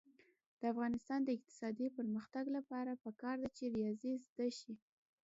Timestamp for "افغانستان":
0.73-1.19